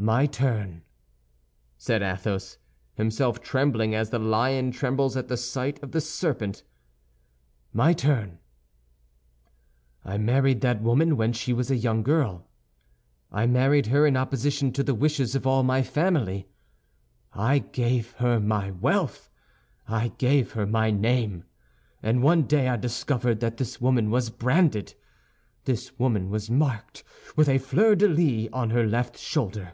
[0.00, 0.84] "My turn,"
[1.76, 2.58] said Athos,
[2.94, 8.38] himself trembling as the lion trembles at the sight of the serpent—"my turn.
[10.04, 12.46] I married that woman when she was a young girl;
[13.32, 16.46] I married her in opposition to the wishes of all my family;
[17.32, 19.28] I gave her my wealth,
[19.88, 21.42] I gave her my name;
[22.04, 27.02] and one day I discovered that this woman was branded—this woman was marked
[27.34, 29.72] with a fleur de lis on her left shoulder."